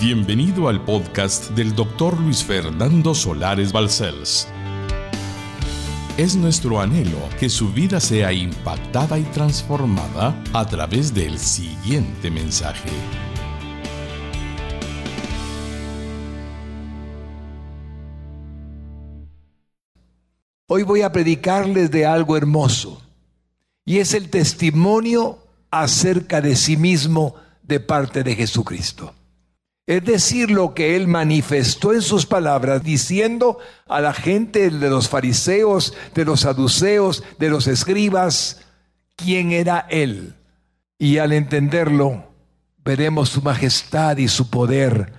[0.00, 4.48] Bienvenido al podcast del doctor Luis Fernando Solares Balcells.
[6.16, 12.88] Es nuestro anhelo que su vida sea impactada y transformada a través del siguiente mensaje.
[20.66, 23.02] Hoy voy a predicarles de algo hermoso
[23.84, 29.12] y es el testimonio acerca de sí mismo de parte de Jesucristo.
[29.90, 35.08] Es decir, lo que él manifestó en sus palabras, diciendo a la gente de los
[35.08, 38.60] fariseos, de los saduceos, de los escribas,
[39.16, 40.36] quién era él.
[40.96, 42.24] Y al entenderlo,
[42.84, 45.12] veremos su majestad y su poder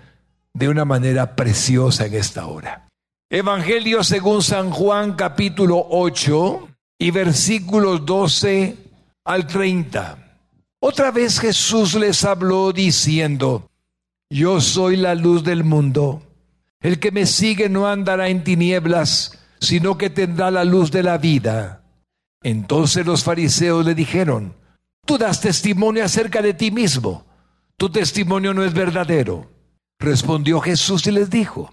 [0.53, 2.87] de una manera preciosa en esta hora.
[3.29, 8.77] Evangelio según San Juan capítulo 8 y versículos 12
[9.25, 10.17] al 30.
[10.79, 13.67] Otra vez Jesús les habló diciendo,
[14.31, 16.23] yo soy la luz del mundo.
[16.79, 21.19] El que me sigue no andará en tinieblas, sino que tendrá la luz de la
[21.19, 21.83] vida.
[22.41, 24.55] Entonces los fariseos le dijeron,
[25.05, 27.25] tú das testimonio acerca de ti mismo,
[27.77, 29.51] tu testimonio no es verdadero.
[29.99, 31.71] Respondió Jesús y les dijo,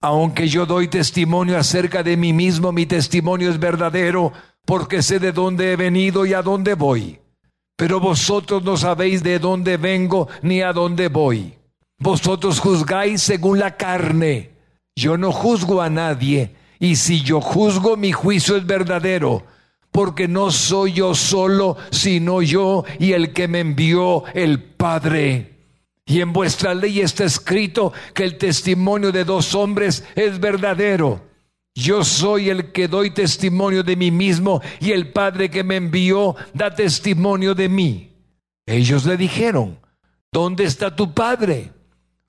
[0.00, 4.32] aunque yo doy testimonio acerca de mí mismo, mi testimonio es verdadero,
[4.64, 7.20] porque sé de dónde he venido y a dónde voy
[7.76, 11.54] pero vosotros no sabéis de dónde vengo ni a dónde voy.
[11.98, 14.50] Vosotros juzgáis según la carne.
[14.94, 19.44] Yo no juzgo a nadie, y si yo juzgo, mi juicio es verdadero,
[19.90, 25.56] porque no soy yo solo, sino yo y el que me envió, el Padre.
[26.06, 31.26] Y en vuestra ley está escrito que el testimonio de dos hombres es verdadero.
[31.74, 36.36] Yo soy el que doy testimonio de mí mismo y el Padre que me envió
[36.54, 38.12] da testimonio de mí.
[38.64, 39.78] Ellos le dijeron,
[40.32, 41.72] ¿dónde está tu Padre?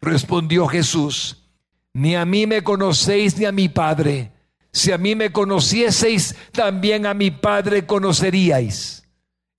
[0.02, 1.50] Respondió Jesús,
[1.94, 4.32] ni a mí me conocéis ni a mi Padre.
[4.72, 9.04] Si a mí me conocieseis, también a mi Padre conoceríais.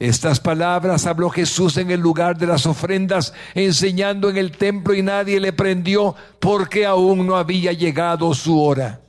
[0.00, 5.02] Estas palabras habló Jesús en el lugar de las ofrendas, enseñando en el templo y
[5.02, 9.00] nadie le prendió porque aún no había llegado su hora.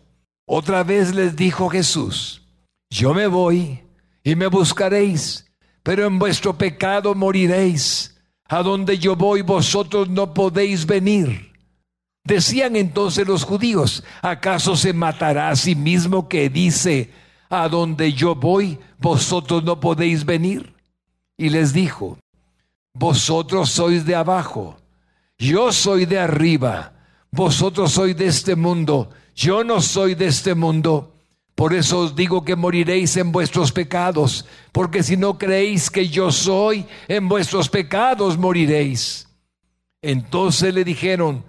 [0.47, 2.41] Otra vez les dijo Jesús,
[2.89, 3.83] yo me voy
[4.23, 5.45] y me buscaréis,
[5.83, 8.18] pero en vuestro pecado moriréis.
[8.49, 11.53] A donde yo voy vosotros no podéis venir.
[12.25, 17.11] Decían entonces los judíos, ¿acaso se matará a sí mismo que dice,
[17.49, 20.73] a donde yo voy vosotros no podéis venir?
[21.37, 22.17] Y les dijo,
[22.93, 24.77] vosotros sois de abajo,
[25.37, 26.91] yo soy de arriba,
[27.31, 31.15] vosotros sois de este mundo yo no soy de este mundo.
[31.59, 36.31] Por eso os digo que moriréis en vuestros pecados, porque si no creéis que yo
[36.31, 39.27] soy, en vuestros pecados moriréis.
[40.01, 41.43] Entonces le dijeron,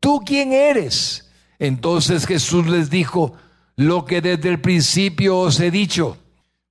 [0.00, 1.30] ¿tú quién eres?
[1.60, 3.34] Entonces Jesús les dijo,
[3.76, 6.16] lo que desde el principio os he dicho.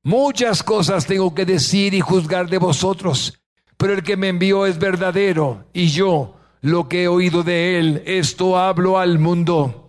[0.03, 3.39] Muchas cosas tengo que decir y juzgar de vosotros,
[3.77, 8.03] pero el que me envió es verdadero, y yo, lo que he oído de él,
[8.05, 9.80] esto hablo al mundo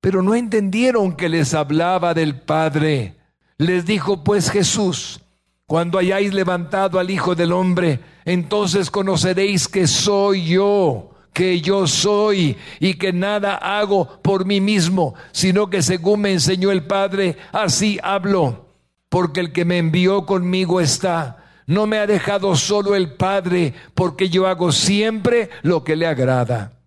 [0.00, 3.16] pero no entendieron que les hablaba del Padre.
[3.58, 5.20] Les dijo pues Jesús,
[5.66, 12.56] cuando hayáis levantado al Hijo del Hombre, entonces conoceréis que soy yo, que yo soy
[12.78, 17.98] y que nada hago por mí mismo, sino que según me enseñó el Padre, así
[18.02, 18.66] hablo,
[19.08, 21.44] porque el que me envió conmigo está.
[21.66, 26.80] No me ha dejado solo el Padre, porque yo hago siempre lo que le agrada.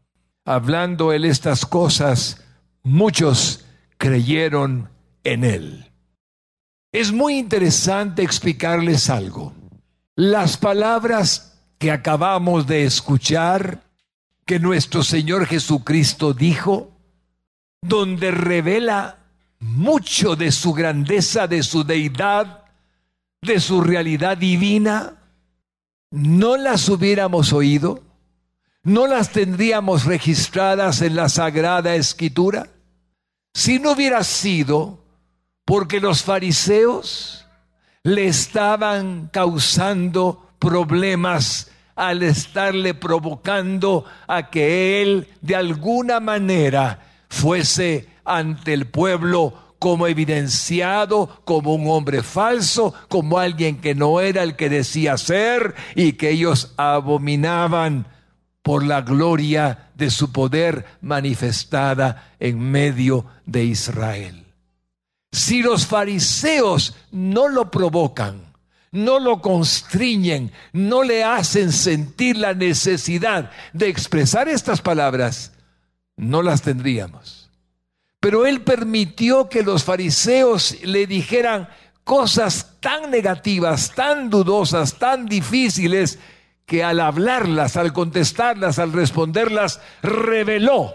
[0.46, 2.42] Hablando él estas cosas,
[2.84, 3.66] muchos
[3.98, 4.90] creyeron
[5.24, 5.92] en él.
[6.92, 9.54] Es muy interesante explicarles algo.
[10.16, 13.84] Las palabras que acabamos de escuchar
[14.46, 16.92] que nuestro Señor Jesucristo dijo,
[17.82, 19.20] donde revela
[19.60, 22.66] mucho de su grandeza, de su deidad,
[23.42, 25.20] de su realidad divina,
[26.12, 28.09] no las hubiéramos oído
[28.90, 32.70] ¿no las tendríamos registradas en la Sagrada Escritura?
[33.54, 35.04] Si no hubiera sido
[35.64, 37.46] porque los fariseos
[38.02, 47.00] le estaban causando problemas al estarle provocando a que él de alguna manera
[47.30, 54.42] fuese ante el pueblo como evidenciado como un hombre falso, como alguien que no era
[54.42, 58.08] el que decía ser y que ellos abominaban
[58.62, 64.46] por la gloria de su poder manifestada en medio de Israel.
[65.32, 68.54] Si los fariseos no lo provocan,
[68.92, 75.54] no lo constriñen, no le hacen sentir la necesidad de expresar estas palabras,
[76.18, 77.50] no las tendríamos.
[78.20, 81.70] Pero él permitió que los fariseos le dijeran
[82.04, 86.18] cosas tan negativas, tan dudosas, tan difíciles,
[86.70, 90.94] que al hablarlas, al contestarlas, al responderlas, reveló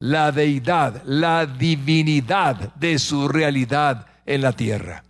[0.00, 5.04] la deidad, la divinidad de su realidad en la tierra.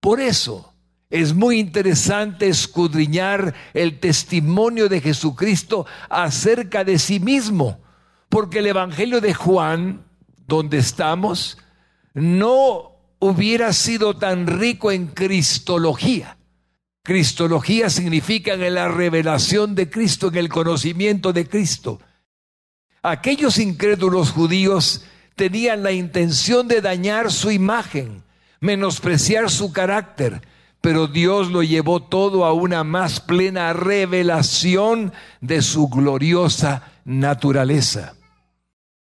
[0.00, 0.72] Por eso
[1.10, 7.80] es muy interesante escudriñar el testimonio de Jesucristo acerca de sí mismo,
[8.30, 10.02] porque el Evangelio de Juan,
[10.46, 11.58] donde estamos,
[12.14, 16.38] no hubiera sido tan rico en cristología
[17.04, 22.00] Cristología significa en la revelación de Cristo, en el conocimiento de Cristo.
[23.02, 25.04] Aquellos incrédulos judíos
[25.36, 28.24] tenían la intención de dañar su imagen,
[28.60, 30.40] menospreciar su carácter,
[30.80, 35.12] pero Dios lo llevó todo a una más plena revelación
[35.42, 38.14] de su gloriosa naturaleza.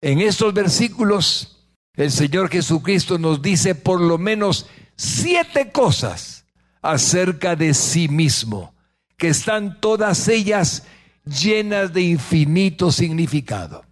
[0.02, 4.66] En estos versículos, el Señor Jesucristo nos dice por lo menos
[4.96, 6.41] siete cosas
[6.82, 8.74] acerca de sí mismo,
[9.18, 10.84] que están todas ellas
[11.26, 13.86] llenas de infinito significado.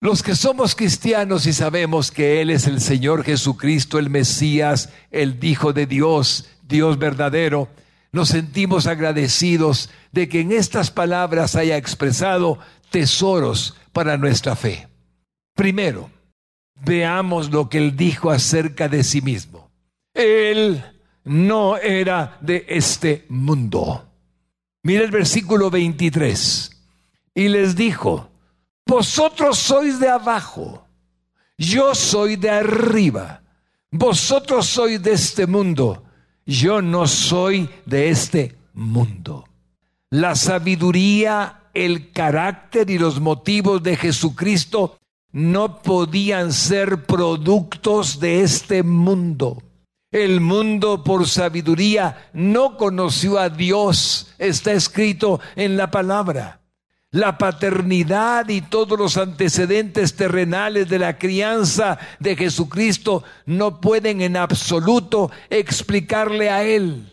[0.00, 5.38] Los que somos cristianos y sabemos que Él es el Señor Jesucristo, el Mesías, el
[5.44, 7.68] Hijo de Dios, Dios verdadero,
[8.10, 12.58] nos sentimos agradecidos de que en estas palabras haya expresado
[12.90, 14.88] tesoros para nuestra fe.
[15.54, 16.10] Primero,
[16.84, 19.70] veamos lo que Él dijo acerca de sí mismo.
[20.14, 20.84] Él
[21.24, 24.08] no era de este mundo.
[24.82, 26.70] Mira el versículo 23.
[27.34, 28.28] Y les dijo,
[28.86, 30.86] vosotros sois de abajo,
[31.56, 33.42] yo soy de arriba,
[33.90, 36.04] vosotros sois de este mundo,
[36.44, 39.48] yo no soy de este mundo.
[40.10, 44.98] La sabiduría, el carácter y los motivos de Jesucristo
[45.30, 49.62] no podían ser productos de este mundo.
[50.12, 56.60] El mundo por sabiduría no conoció a Dios, está escrito en la palabra.
[57.10, 64.36] La paternidad y todos los antecedentes terrenales de la crianza de Jesucristo no pueden en
[64.36, 67.10] absoluto explicarle a Él.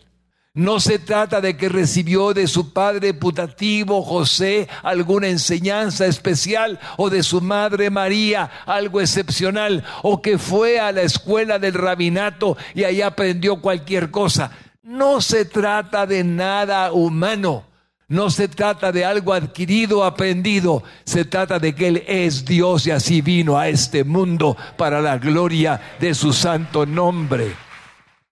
[0.54, 7.08] No se trata de que recibió de su padre putativo José alguna enseñanza especial o
[7.08, 12.82] de su madre María algo excepcional o que fue a la escuela del rabinato y
[12.82, 14.50] ahí aprendió cualquier cosa.
[14.82, 17.66] No se trata de nada humano.
[18.08, 20.82] No se trata de algo adquirido, aprendido.
[21.04, 25.16] Se trata de que Él es Dios y así vino a este mundo para la
[25.16, 27.69] gloria de su santo nombre.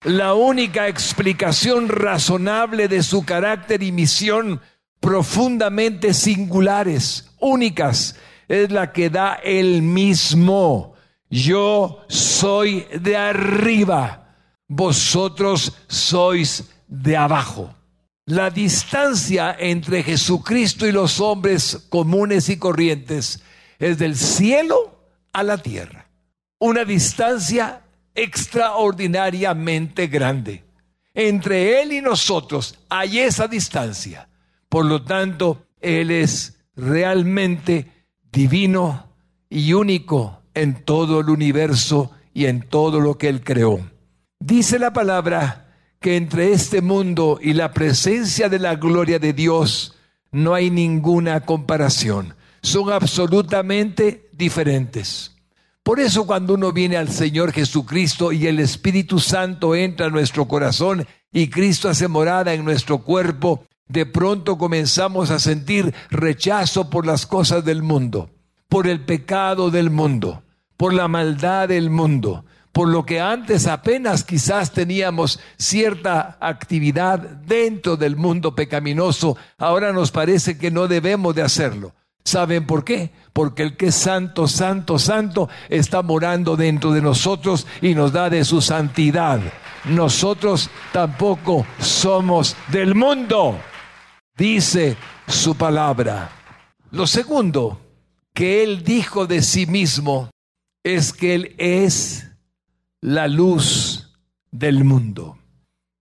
[0.04, 4.60] La única explicación razonable de su carácter y misión
[5.00, 8.16] profundamente singulares, únicas,
[8.46, 10.94] es la que da él mismo.
[11.30, 14.36] Yo soy de arriba,
[14.68, 17.74] vosotros sois de abajo.
[18.24, 23.42] La distancia entre Jesucristo y los hombres comunes y corrientes
[23.80, 26.08] es del cielo a la tierra.
[26.60, 27.82] Una distancia
[28.18, 30.64] extraordinariamente grande.
[31.14, 34.28] Entre Él y nosotros hay esa distancia.
[34.68, 37.86] Por lo tanto, Él es realmente
[38.30, 39.06] divino
[39.48, 43.80] y único en todo el universo y en todo lo que Él creó.
[44.38, 45.68] Dice la palabra
[46.00, 49.96] que entre este mundo y la presencia de la gloria de Dios
[50.30, 52.34] no hay ninguna comparación.
[52.62, 55.37] Son absolutamente diferentes.
[55.88, 60.46] Por eso cuando uno viene al Señor Jesucristo y el Espíritu Santo entra a nuestro
[60.46, 67.06] corazón y Cristo hace morada en nuestro cuerpo, de pronto comenzamos a sentir rechazo por
[67.06, 68.28] las cosas del mundo,
[68.68, 70.42] por el pecado del mundo,
[70.76, 77.96] por la maldad del mundo, por lo que antes apenas quizás teníamos cierta actividad dentro
[77.96, 81.94] del mundo pecaminoso, ahora nos parece que no debemos de hacerlo.
[82.28, 83.10] ¿Saben por qué?
[83.32, 88.28] Porque el que es santo, santo, santo está morando dentro de nosotros y nos da
[88.28, 89.40] de su santidad.
[89.86, 93.58] Nosotros tampoco somos del mundo,
[94.36, 94.94] dice
[95.26, 96.30] su palabra.
[96.90, 97.80] Lo segundo
[98.34, 100.28] que él dijo de sí mismo
[100.84, 102.30] es que él es
[103.00, 104.18] la luz
[104.50, 105.38] del mundo.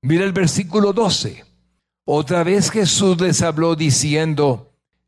[0.01, 1.45] Mira el versículo 12.
[2.03, 4.66] Otra vez Jesús les habló diciendo,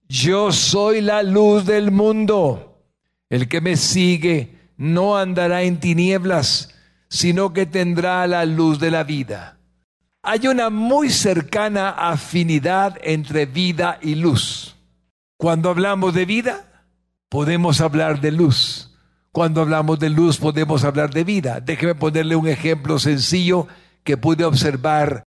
[0.09, 2.83] yo soy la luz del mundo.
[3.29, 6.75] El que me sigue no andará en tinieblas,
[7.09, 9.59] sino que tendrá la luz de la vida.
[10.23, 14.75] Hay una muy cercana afinidad entre vida y luz.
[15.37, 16.85] Cuando hablamos de vida,
[17.29, 18.97] podemos hablar de luz.
[19.31, 21.61] Cuando hablamos de luz, podemos hablar de vida.
[21.61, 23.67] Déjeme ponerle un ejemplo sencillo
[24.03, 25.23] que pude observar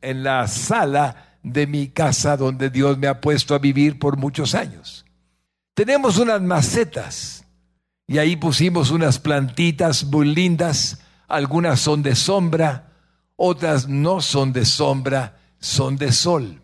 [0.00, 4.54] en la sala de mi casa donde Dios me ha puesto a vivir por muchos
[4.54, 5.04] años.
[5.74, 7.44] Tenemos unas macetas
[8.06, 11.00] y ahí pusimos unas plantitas muy lindas.
[11.28, 12.92] Algunas son de sombra,
[13.36, 16.62] otras no son de sombra, son de sol.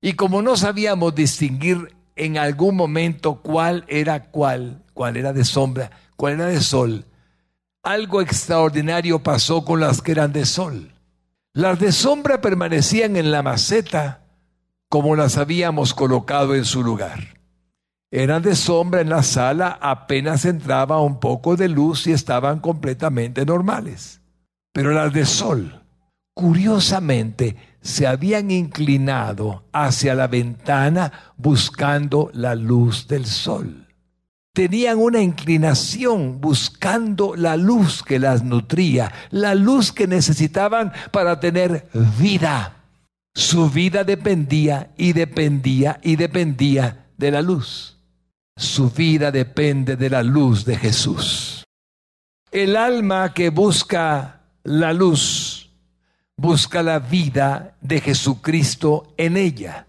[0.00, 5.90] Y como no sabíamos distinguir en algún momento cuál era cuál, cuál era de sombra,
[6.16, 7.06] cuál era de sol,
[7.82, 10.91] algo extraordinario pasó con las que eran de sol.
[11.54, 14.22] Las de sombra permanecían en la maceta
[14.88, 17.40] como las habíamos colocado en su lugar.
[18.10, 23.44] Eran de sombra en la sala, apenas entraba un poco de luz y estaban completamente
[23.44, 24.22] normales.
[24.72, 25.82] Pero las de sol,
[26.32, 33.81] curiosamente, se habían inclinado hacia la ventana buscando la luz del sol.
[34.54, 41.88] Tenían una inclinación buscando la luz que las nutría, la luz que necesitaban para tener
[42.18, 42.84] vida.
[43.34, 47.98] Su vida dependía y dependía y dependía de la luz.
[48.56, 51.64] Su vida depende de la luz de Jesús.
[52.50, 55.70] El alma que busca la luz
[56.36, 59.86] busca la vida de Jesucristo en ella.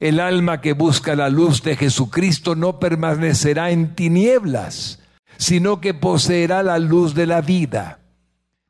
[0.00, 5.00] El alma que busca la luz de Jesucristo no permanecerá en tinieblas,
[5.38, 7.98] sino que poseerá la luz de la vida.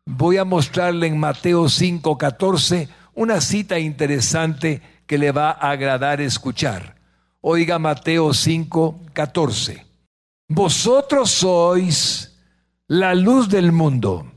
[0.06, 6.96] Voy a mostrarle en Mateo 5:14 una cita interesante que le va a agradar escuchar.
[7.42, 9.84] Oiga Mateo 5:14.
[10.48, 12.38] Vosotros sois
[12.86, 14.32] la luz del mundo.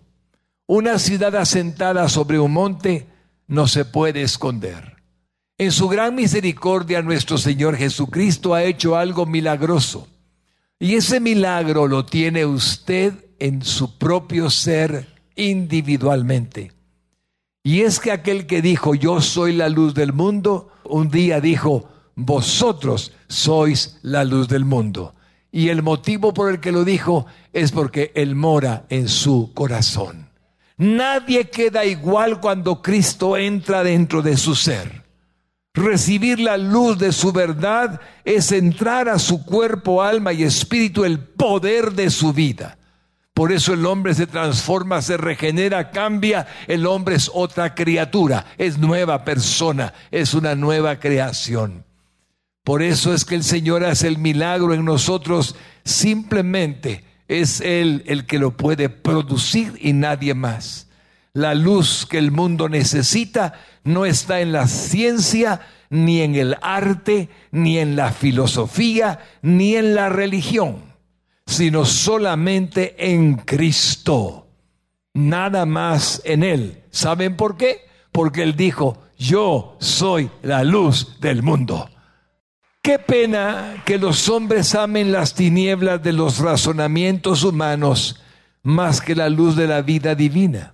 [0.67, 3.07] Una ciudad asentada sobre un monte
[3.48, 4.90] no se puede esconder.
[5.62, 10.08] En su gran misericordia nuestro Señor Jesucristo ha hecho algo milagroso.
[10.80, 16.72] Y ese milagro lo tiene usted en su propio ser individualmente.
[17.62, 21.88] Y es que aquel que dijo, yo soy la luz del mundo, un día dijo,
[22.15, 25.13] vosotros sois la luz del mundo.
[25.51, 30.32] Y el motivo por el que lo dijo es porque Él mora en su corazón.
[30.77, 35.01] Nadie queda igual cuando Cristo entra dentro de su ser.
[35.74, 41.20] Recibir la luz de su verdad es entrar a su cuerpo, alma y espíritu el
[41.20, 42.78] poder de su vida.
[43.34, 46.46] Por eso el hombre se transforma, se regenera, cambia.
[46.68, 51.86] El hombre es otra criatura, es nueva persona, es una nueva creación.
[52.63, 58.25] Por eso es que el Señor hace el milagro en nosotros simplemente es Él el
[58.25, 60.90] que lo puede producir y nadie más.
[61.33, 67.29] La luz que el mundo necesita no está en la ciencia, ni en el arte,
[67.51, 70.77] ni en la filosofía, ni en la religión,
[71.45, 74.47] sino solamente en Cristo.
[75.13, 76.83] Nada más en Él.
[76.91, 77.81] ¿Saben por qué?
[78.11, 81.89] Porque Él dijo, yo soy la luz del mundo.
[82.81, 88.21] Qué pena que los hombres amen las tinieblas de los razonamientos humanos
[88.63, 90.73] más que la luz de la vida divina.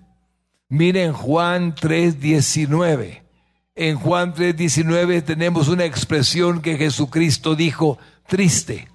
[0.70, 3.24] Miren Juan 3:19.
[3.76, 7.98] En Juan 3:19 tenemos una expresión que Jesucristo dijo
[8.28, 8.88] triste.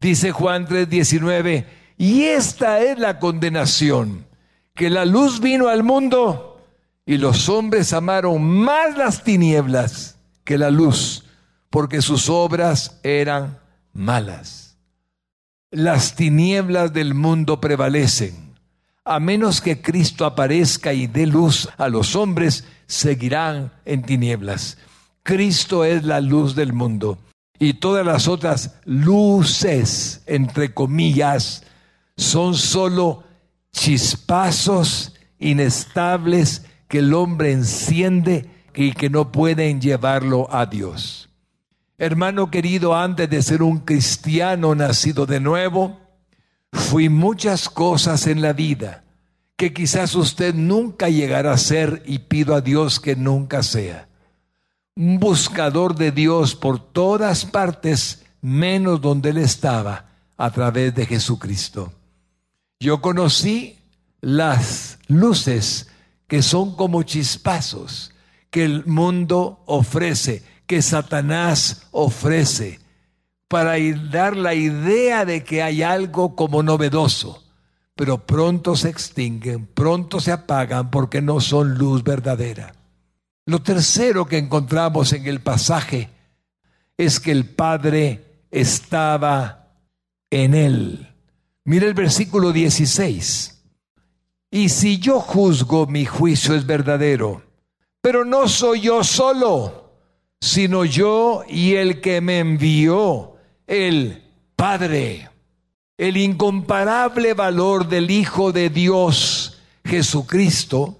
[0.00, 4.26] Dice Juan 3:19, y esta es la condenación,
[4.74, 6.64] que la luz vino al mundo
[7.04, 11.24] y los hombres amaron más las tinieblas que la luz
[11.70, 13.58] porque sus obras eran
[13.92, 14.76] malas.
[15.70, 18.49] Las tinieblas del mundo prevalecen.
[19.04, 24.78] A menos que Cristo aparezca y dé luz a los hombres, seguirán en tinieblas.
[25.22, 27.18] Cristo es la luz del mundo.
[27.58, 31.62] Y todas las otras luces, entre comillas,
[32.16, 33.24] son solo
[33.72, 41.28] chispazos inestables que el hombre enciende y que no pueden llevarlo a Dios.
[41.98, 45.98] Hermano querido, antes de ser un cristiano nacido de nuevo,
[46.72, 49.04] fui muchas cosas en la vida
[49.56, 54.08] que quizás usted nunca llegará a ser y pido a Dios que nunca sea.
[54.96, 60.06] Un buscador de Dios por todas partes, menos donde Él estaba,
[60.38, 61.92] a través de Jesucristo.
[62.80, 63.78] Yo conocí
[64.22, 65.88] las luces
[66.26, 68.12] que son como chispazos
[68.50, 72.80] que el mundo ofrece que Satanás ofrece
[73.50, 73.74] para
[74.12, 77.42] dar la idea de que hay algo como novedoso,
[77.96, 82.72] pero pronto se extinguen, pronto se apagan porque no son luz verdadera.
[83.46, 86.10] Lo tercero que encontramos en el pasaje
[86.96, 89.74] es que el Padre estaba
[90.30, 91.08] en él.
[91.64, 93.64] Mira el versículo 16.
[94.52, 97.42] Y si yo juzgo, mi juicio es verdadero,
[98.00, 99.90] pero no soy yo solo,
[100.40, 103.29] sino yo y el que me envió,
[103.70, 104.20] el
[104.56, 105.30] Padre.
[105.96, 110.98] El incomparable valor del Hijo de Dios, Jesucristo,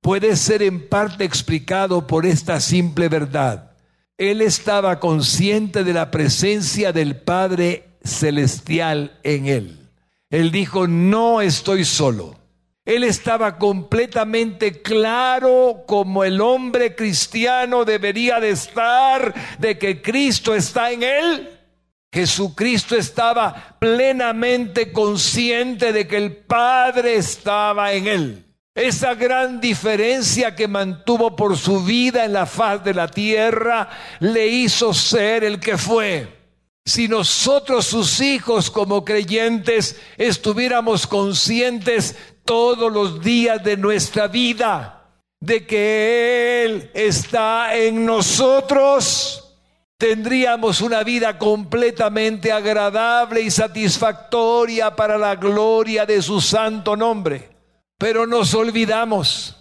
[0.00, 3.72] puede ser en parte explicado por esta simple verdad.
[4.16, 9.78] Él estaba consciente de la presencia del Padre Celestial en él.
[10.30, 12.36] Él dijo, no estoy solo.
[12.84, 20.92] Él estaba completamente claro como el hombre cristiano debería de estar, de que Cristo está
[20.92, 21.58] en él.
[22.12, 28.44] Jesucristo estaba plenamente consciente de que el Padre estaba en él.
[28.74, 33.88] Esa gran diferencia que mantuvo por su vida en la faz de la tierra
[34.20, 36.42] le hizo ser el que fue.
[36.84, 45.02] Si nosotros sus hijos como creyentes estuviéramos conscientes todos los días de nuestra vida
[45.38, 49.51] de que Él está en nosotros,
[50.02, 57.50] tendríamos una vida completamente agradable y satisfactoria para la gloria de su santo nombre.
[57.98, 59.56] Pero nos olvidamos.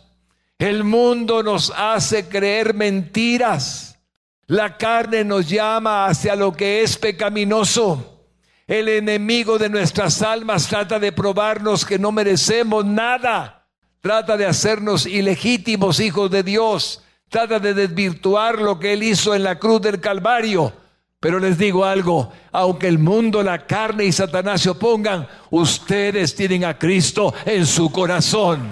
[0.58, 4.00] El mundo nos hace creer mentiras.
[4.48, 8.26] La carne nos llama hacia lo que es pecaminoso.
[8.66, 13.68] El enemigo de nuestras almas trata de probarnos que no merecemos nada.
[14.00, 17.04] Trata de hacernos ilegítimos hijos de Dios.
[17.32, 20.74] Trata de desvirtuar lo que Él hizo en la cruz del Calvario.
[21.18, 26.66] Pero les digo algo, aunque el mundo, la carne y Satanás se opongan, ustedes tienen
[26.66, 28.70] a Cristo en su corazón.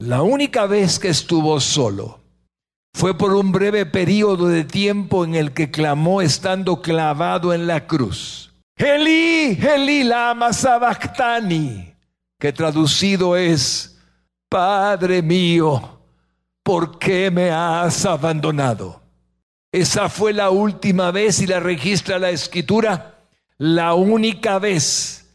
[0.00, 2.18] La única vez que estuvo solo
[2.92, 7.86] fue por un breve periodo de tiempo en el que clamó estando clavado en la
[7.86, 8.52] cruz.
[8.76, 11.94] Eli, Eli lama sabactani,
[12.36, 13.96] que traducido es,
[14.48, 15.97] Padre mío,
[16.68, 19.00] ¿por qué me has abandonado?
[19.72, 23.20] Esa fue la última vez y la registra la escritura,
[23.56, 25.34] la única vez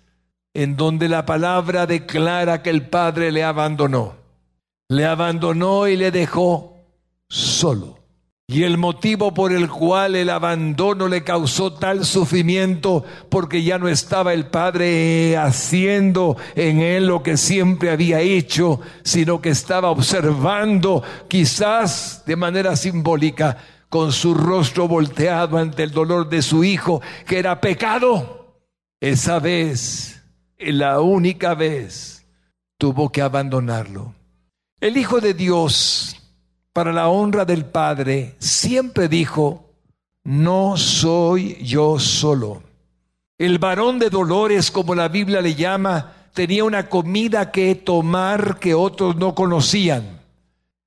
[0.53, 4.13] en donde la palabra declara que el Padre le abandonó.
[4.89, 6.77] Le abandonó y le dejó
[7.29, 7.97] solo.
[8.53, 13.87] Y el motivo por el cual el abandono le causó tal sufrimiento, porque ya no
[13.87, 21.01] estaba el Padre haciendo en él lo que siempre había hecho, sino que estaba observando,
[21.27, 23.57] quizás de manera simbólica,
[23.89, 28.61] con su rostro volteado ante el dolor de su hijo, que era pecado,
[29.01, 30.23] esa vez,
[30.59, 32.27] la única vez,
[32.77, 34.13] tuvo que abandonarlo.
[34.79, 36.22] El Hijo de Dios,
[36.73, 39.69] para la honra del Padre, siempre dijo,
[40.23, 42.63] no soy yo solo.
[43.37, 48.73] El varón de dolores, como la Biblia le llama, tenía una comida que tomar que
[48.73, 50.21] otros no conocían.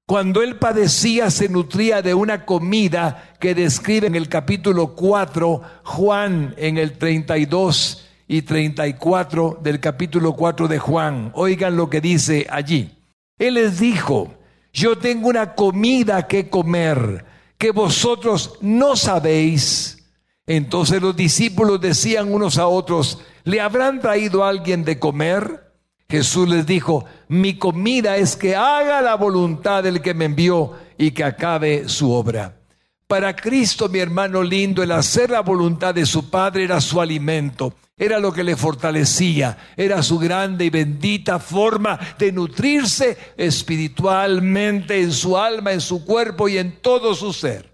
[0.06, 6.54] Cuando él padecía se nutría de una comida que describe en el capítulo 4 Juan
[6.58, 11.32] en el 32 y 34 del capítulo 4 de Juan.
[11.34, 12.92] Oigan lo que dice allí.
[13.38, 14.32] Él les dijo,
[14.76, 17.24] yo tengo una comida que comer
[17.56, 20.04] que vosotros no sabéis.
[20.46, 25.72] Entonces los discípulos decían unos a otros, ¿le habrán traído a alguien de comer?
[26.10, 31.12] Jesús les dijo, mi comida es que haga la voluntad del que me envió y
[31.12, 32.58] que acabe su obra.
[33.06, 37.72] Para Cristo, mi hermano lindo, el hacer la voluntad de su Padre era su alimento,
[37.98, 45.12] era lo que le fortalecía, era su grande y bendita forma de nutrirse espiritualmente en
[45.12, 47.72] su alma, en su cuerpo y en todo su ser.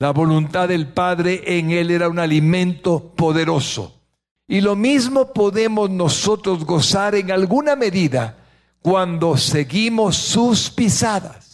[0.00, 4.00] La voluntad del Padre en él era un alimento poderoso.
[4.48, 8.38] Y lo mismo podemos nosotros gozar en alguna medida
[8.82, 11.49] cuando seguimos sus pisadas.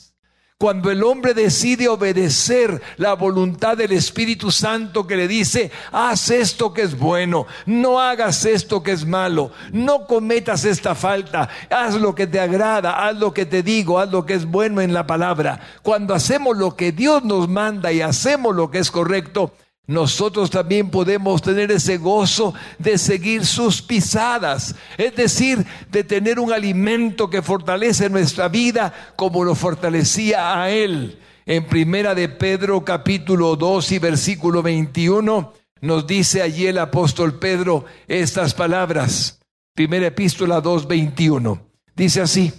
[0.59, 6.73] Cuando el hombre decide obedecer la voluntad del Espíritu Santo que le dice, haz esto
[6.73, 12.15] que es bueno, no hagas esto que es malo, no cometas esta falta, haz lo
[12.15, 15.07] que te agrada, haz lo que te digo, haz lo que es bueno en la
[15.07, 15.61] palabra.
[15.83, 19.53] Cuando hacemos lo que Dios nos manda y hacemos lo que es correcto,
[19.87, 26.53] nosotros también podemos tener ese gozo de seguir sus pisadas, es decir, de tener un
[26.53, 31.21] alimento que fortalece nuestra vida como lo fortalecía a él.
[31.47, 37.85] En primera de Pedro capítulo 2 y versículo 21 nos dice allí el apóstol Pedro
[38.09, 39.39] estas palabras.
[39.75, 41.61] Primera epístola 2, 21.
[41.95, 42.53] Dice así,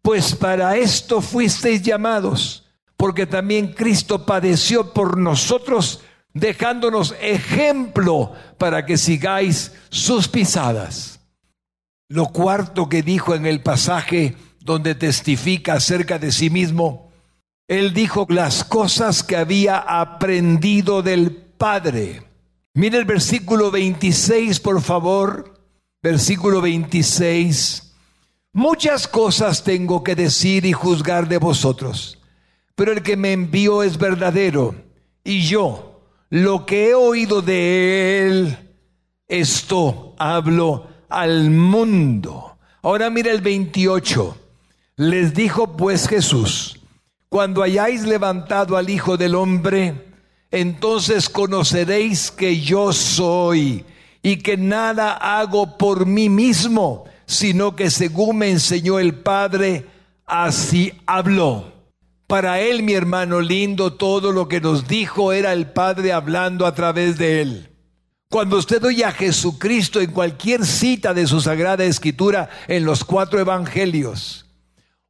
[0.00, 2.64] pues para esto fuisteis llamados
[3.00, 6.02] porque también Cristo padeció por nosotros,
[6.34, 11.20] dejándonos ejemplo para que sigáis sus pisadas.
[12.08, 17.10] Lo cuarto que dijo en el pasaje donde testifica acerca de sí mismo,
[17.68, 22.22] él dijo las cosas que había aprendido del Padre.
[22.74, 25.60] Mire el versículo 26, por favor.
[26.02, 27.90] Versículo 26.
[28.52, 32.18] Muchas cosas tengo que decir y juzgar de vosotros,
[32.74, 34.74] pero el que me envió es verdadero,
[35.22, 35.89] y yo,
[36.30, 38.56] lo que he oído de él,
[39.26, 42.56] esto hablo al mundo.
[42.82, 44.36] Ahora mira el 28.
[44.96, 46.78] Les dijo pues Jesús,
[47.28, 50.06] cuando hayáis levantado al Hijo del Hombre,
[50.50, 53.84] entonces conoceréis que yo soy
[54.22, 59.86] y que nada hago por mí mismo, sino que según me enseñó el Padre,
[60.26, 61.79] así habló.
[62.30, 66.76] Para él, mi hermano lindo, todo lo que nos dijo era el Padre hablando a
[66.76, 67.76] través de él.
[68.28, 73.40] Cuando usted oye a Jesucristo en cualquier cita de su Sagrada Escritura en los cuatro
[73.40, 74.46] evangelios,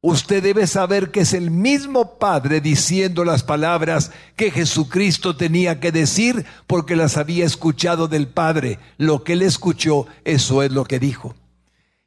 [0.01, 5.91] usted debe saber que es el mismo Padre diciendo las palabras que Jesucristo tenía que
[5.91, 8.79] decir porque las había escuchado del Padre.
[8.97, 11.35] Lo que él escuchó, eso es lo que dijo.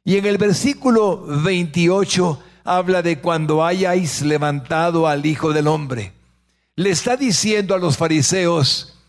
[0.03, 6.13] Y en el versículo 28 habla de cuando hayáis levantado al Hijo del Hombre.
[6.75, 8.99] Le está diciendo a los fariseos,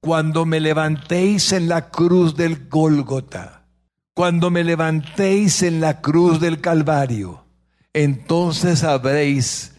[0.00, 3.66] cuando me levantéis en la cruz del Gólgota,
[4.14, 7.44] cuando me levantéis en la cruz del Calvario,
[7.92, 9.74] entonces sabréis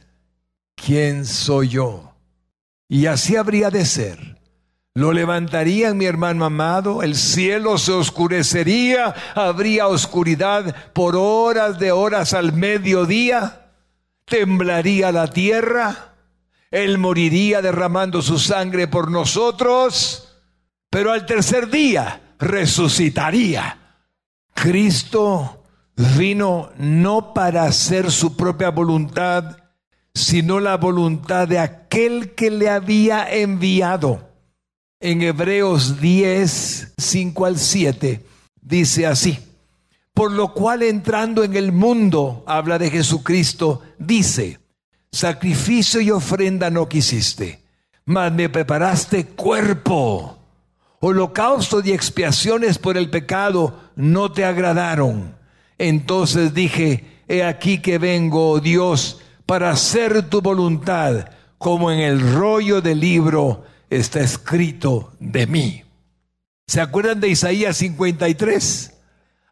[0.75, 2.13] quién soy yo.
[2.87, 4.39] Y así habría de ser.
[4.95, 12.33] Lo levantarían, mi hermano amado, el cielo se oscurecería, habría oscuridad por horas de horas
[12.33, 13.71] al mediodía,
[14.25, 16.13] temblaría la tierra,
[16.69, 20.37] él moriría derramando su sangre por nosotros,
[20.91, 23.79] pero al tercer día resucitaría.
[24.53, 25.63] Cristo
[25.95, 29.57] vino no para hacer su propia voluntad,
[30.13, 34.32] sino la voluntad de aquel que le había enviado.
[35.05, 38.25] En Hebreos 10, 5 al 7,
[38.61, 39.37] dice así,
[40.13, 44.59] por lo cual entrando en el mundo, habla de Jesucristo, dice,
[45.11, 47.61] sacrificio y ofrenda no quisiste,
[48.05, 50.37] mas me preparaste cuerpo.
[51.01, 55.35] Holocausto y expiaciones por el pecado no te agradaron.
[55.77, 61.25] Entonces dije, he aquí que vengo, oh Dios, para hacer tu voluntad,
[61.57, 63.65] como en el rollo del libro
[63.97, 65.83] está escrito de mí.
[66.67, 68.93] ¿Se acuerdan de Isaías 53?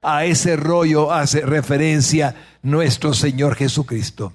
[0.01, 4.34] A ese rollo hace referencia nuestro Señor Jesucristo.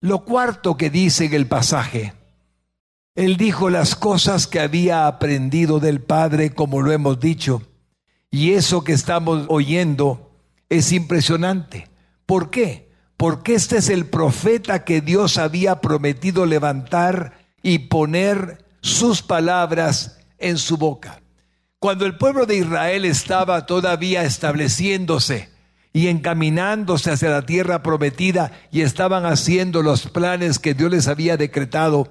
[0.00, 2.12] Lo cuarto que dice en el pasaje,
[3.14, 7.62] él dijo las cosas que había aprendido del Padre, como lo hemos dicho,
[8.30, 10.32] y eso que estamos oyendo
[10.68, 11.88] es impresionante.
[12.24, 12.90] ¿Por qué?
[13.16, 20.58] Porque este es el profeta que Dios había prometido levantar y poner sus palabras en
[20.58, 21.22] su boca.
[21.78, 25.52] Cuando el pueblo de Israel estaba todavía estableciéndose,
[25.92, 31.36] y encaminándose hacia la tierra prometida y estaban haciendo los planes que Dios les había
[31.36, 32.08] decretado,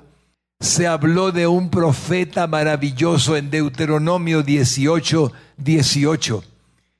[0.60, 6.43] se habló de un profeta maravilloso en Deuteronomio 18, 18.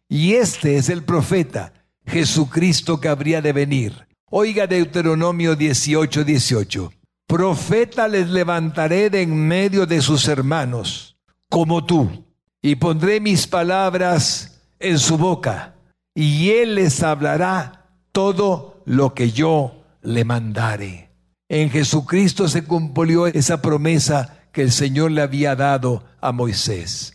[0.10, 1.74] Y este es el profeta,
[2.08, 4.08] Jesucristo que habría de venir.
[4.32, 6.92] Oiga Deuteronomio 18, 18.
[7.32, 11.16] Profeta les levantaré de en medio de sus hermanos,
[11.50, 12.26] como tú,
[12.62, 15.76] y pondré mis palabras en su boca
[16.14, 21.12] y él les hablará todo lo que yo le mandare.
[21.48, 27.14] En Jesucristo se cumplió esa promesa que el Señor le había dado a Moisés.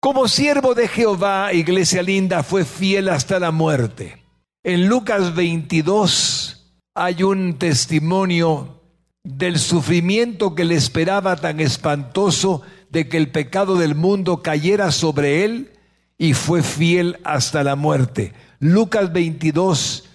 [0.00, 4.24] Como siervo de Jehová, iglesia linda, fue fiel hasta la muerte.
[4.64, 8.79] En Lucas 22 hay un testimonio
[9.24, 15.44] del sufrimiento que le esperaba tan espantoso de que el pecado del mundo cayera sobre
[15.44, 15.72] él
[16.18, 18.32] y fue fiel hasta la muerte.
[18.58, 20.08] Lucas 22,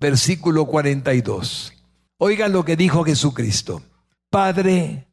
[0.00, 1.72] versículo 42.
[2.18, 3.82] Oigan lo que dijo Jesucristo.
[4.30, 5.08] Padre,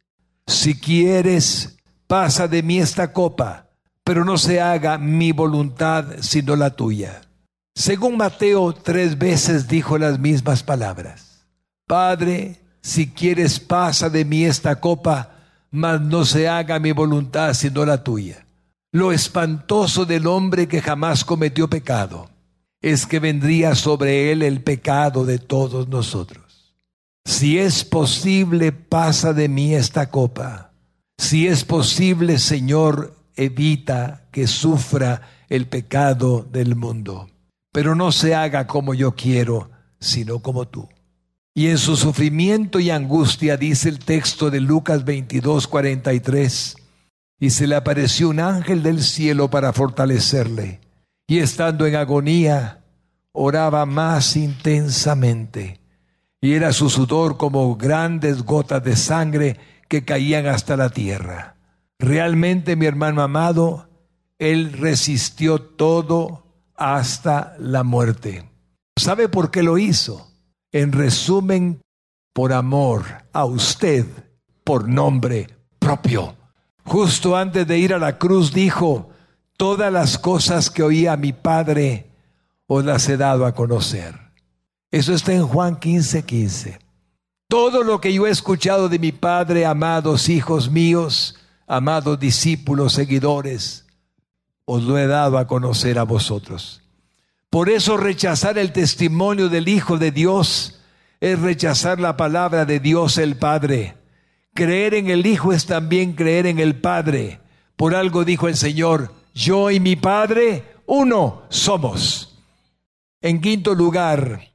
[0.48, 1.78] si quieres,
[2.08, 3.70] pasa de mí esta copa,
[4.04, 7.22] pero no se haga mi voluntad sino la tuya.
[7.74, 11.46] Según Mateo, tres veces dijo las mismas palabras.
[11.88, 15.32] Padre, si quieres, pasa de mí esta copa,
[15.72, 18.46] mas no se haga mi voluntad sino la tuya.
[18.92, 22.30] Lo espantoso del hombre que jamás cometió pecado
[22.84, 26.76] es que vendría sobre él el pecado de todos nosotros.
[27.26, 30.72] si es posible, pasa de mí esta copa.
[31.18, 37.32] Si es posible, Señor, evita que sufra el pecado del mundo.
[37.72, 40.88] Pero no se haga como yo quiero, sino como tú.
[41.56, 46.76] Y en su sufrimiento y angustia, dice el texto de Lucas 22, 43,
[47.40, 50.82] y se le apareció un ángel del cielo para fortalecerle.
[51.28, 52.84] Y estando en agonía,
[53.32, 55.80] oraba más intensamente
[56.46, 61.56] y era su sudor como grandes gotas de sangre que caían hasta la tierra.
[61.98, 63.90] Realmente, mi hermano amado,
[64.38, 68.48] él resistió todo hasta la muerte.
[68.96, 70.35] ¿Sabe por qué lo hizo?
[70.76, 71.82] En resumen,
[72.34, 74.06] por amor a usted,
[74.66, 75.48] por nombre
[75.80, 76.36] propio.
[76.84, 79.10] Justo antes de ir a la cruz dijo,
[79.56, 82.12] todas las cosas que oía mi Padre
[82.68, 84.20] os las he dado a conocer.
[84.92, 86.80] Eso está en Juan 15, 15.
[87.48, 93.86] Todo lo que yo he escuchado de mi Padre, amados hijos míos, amados discípulos, seguidores,
[94.66, 96.85] os lo he dado a conocer a vosotros.
[97.56, 100.82] Por eso rechazar el testimonio del Hijo de Dios
[101.22, 103.96] es rechazar la palabra de Dios el Padre.
[104.54, 107.40] Creer en el Hijo es también creer en el Padre.
[107.78, 112.44] Por algo dijo el Señor, yo y mi Padre, uno somos.
[113.22, 114.50] En quinto lugar,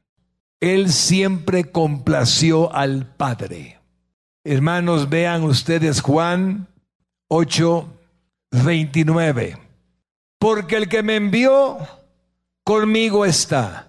[0.61, 3.81] él siempre complació al Padre.
[4.45, 6.69] Hermanos, vean ustedes Juan
[7.29, 7.89] 8,
[8.51, 9.57] 29.
[10.39, 11.79] Porque el que me envió
[12.70, 13.88] conmigo está.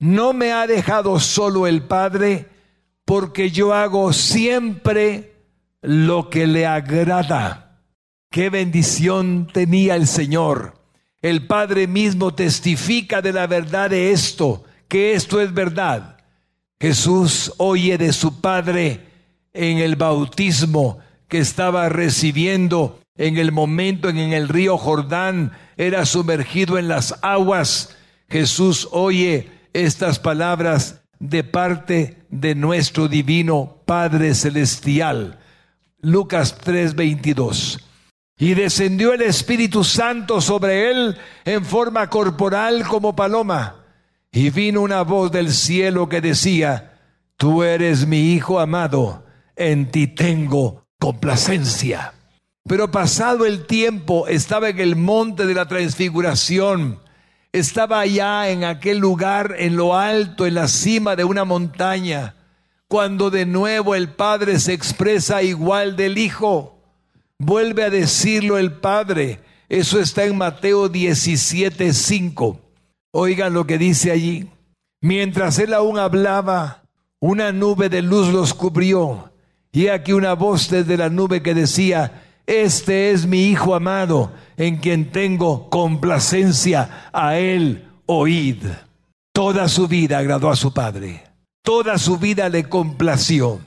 [0.00, 2.48] No me ha dejado solo el Padre,
[3.04, 5.36] porque yo hago siempre
[5.80, 7.84] lo que le agrada.
[8.28, 10.74] Qué bendición tenía el Señor.
[11.22, 16.16] El Padre mismo testifica de la verdad de esto que esto es verdad.
[16.80, 19.06] Jesús oye de su Padre
[19.52, 26.76] en el bautismo que estaba recibiendo en el momento en el río Jordán era sumergido
[26.76, 27.95] en las aguas.
[28.28, 35.38] Jesús oye estas palabras de parte de nuestro divino Padre Celestial.
[36.00, 37.80] Lucas 3:22.
[38.38, 43.86] Y descendió el Espíritu Santo sobre él en forma corporal como paloma
[44.30, 46.92] y vino una voz del cielo que decía,
[47.38, 49.24] Tú eres mi Hijo amado,
[49.56, 52.12] en ti tengo complacencia.
[52.68, 57.00] Pero pasado el tiempo, estaba en el monte de la transfiguración,
[57.52, 62.34] estaba allá en aquel lugar, en lo alto, en la cima de una montaña,
[62.88, 66.78] cuando de nuevo el Padre se expresa igual del Hijo.
[67.38, 69.40] Vuelve a decirlo el Padre.
[69.68, 72.60] Eso está en Mateo 17, 5.
[73.12, 74.48] Oigan lo que dice allí.
[75.00, 76.82] Mientras él aún hablaba,
[77.20, 79.32] una nube de luz los cubrió.
[79.72, 84.76] Y aquí una voz desde la nube que decía, este es mi Hijo amado, en
[84.76, 88.62] quien tengo complacencia, a él oíd.
[89.32, 91.24] Toda su vida agradó a su Padre,
[91.62, 93.60] toda su vida le complació.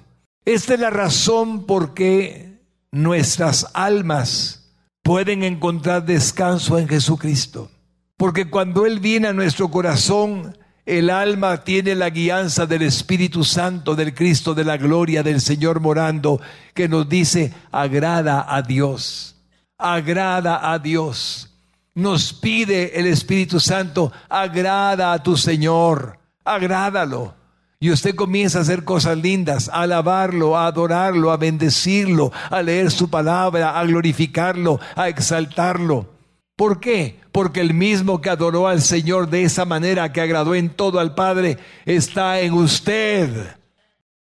[0.45, 2.59] Esta es la razón por qué
[2.91, 7.69] nuestras almas pueden encontrar descanso en Jesucristo.
[8.17, 10.57] Porque cuando Él viene a nuestro corazón,
[10.89, 15.81] el alma tiene la guianza del Espíritu Santo, del Cristo, de la gloria del Señor
[15.81, 16.41] morando,
[16.73, 19.35] que nos dice, agrada a Dios,
[19.77, 21.53] agrada a Dios.
[21.93, 27.35] Nos pide el Espíritu Santo, agrada a tu Señor, agrádalo.
[27.79, 32.89] Y usted comienza a hacer cosas lindas, a alabarlo, a adorarlo, a bendecirlo, a leer
[32.89, 36.18] su palabra, a glorificarlo, a exaltarlo.
[36.59, 37.21] ¿Por qué?
[37.31, 41.15] Porque el mismo que adoró al Señor de esa manera, que agradó en todo al
[41.15, 43.55] Padre, está en usted.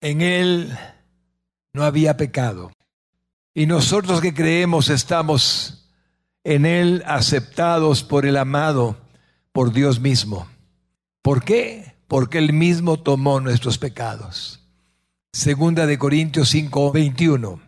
[0.01, 0.75] En Él
[1.75, 2.73] no había pecado.
[3.53, 5.87] Y nosotros que creemos estamos
[6.45, 8.97] en Él aceptados por el amado,
[9.53, 10.49] por Dios mismo.
[11.21, 11.95] ¿Por qué?
[12.09, 14.67] Porque Él mismo tomó nuestros pecados.
[15.31, 17.61] Segunda de Corintios 5, 21.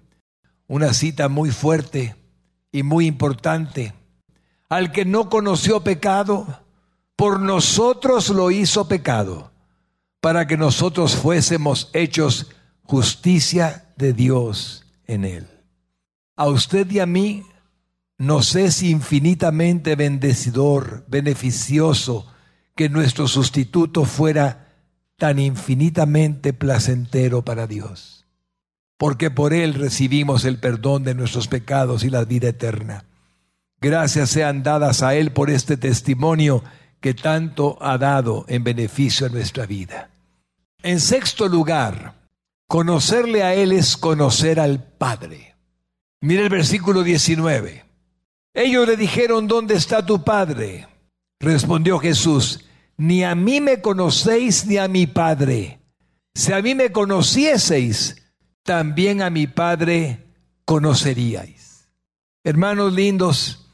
[0.67, 2.17] Una cita muy fuerte
[2.73, 3.93] y muy importante
[4.69, 6.61] al que no conoció pecado,
[7.15, 9.51] por nosotros lo hizo pecado,
[10.21, 12.49] para que nosotros fuésemos hechos
[12.83, 15.47] justicia de Dios en él.
[16.37, 17.45] A usted y a mí
[18.19, 22.27] nos es infinitamente bendecidor, beneficioso,
[22.75, 24.69] que nuestro sustituto fuera
[25.17, 28.27] tan infinitamente placentero para Dios,
[28.99, 33.05] porque por él recibimos el perdón de nuestros pecados y la vida eterna.
[33.81, 36.63] Gracias sean dadas a Él por este testimonio
[37.01, 40.11] que tanto ha dado en beneficio a nuestra vida.
[40.83, 42.17] En sexto lugar,
[42.69, 45.55] Conocerle a Él es conocer al Padre.
[46.21, 47.85] Mira el versículo 19.
[48.55, 50.89] Ellos le dijeron, ¿dónde está tu Padre?
[51.39, 52.65] Respondió Jesús,
[52.97, 55.79] ni a mí me conocéis ni a mi Padre.
[56.35, 58.25] Si a mí me conocieseis,
[58.65, 60.25] también a mi Padre
[60.65, 61.89] conoceríais.
[62.43, 63.66] Hermanos lindos,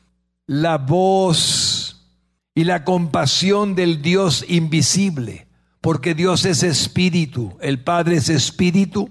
[0.47, 2.11] la voz
[2.55, 5.47] y la compasión del Dios invisible,
[5.81, 9.11] porque Dios es espíritu, el Padre es espíritu,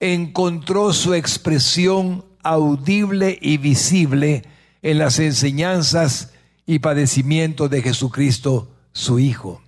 [0.00, 4.44] encontró su expresión audible y visible
[4.82, 6.32] en las enseñanzas
[6.66, 9.62] y padecimientos de Jesucristo, su Hijo.